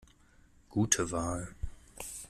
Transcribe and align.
Gute 0.71 1.11
Wahl! 1.11 1.53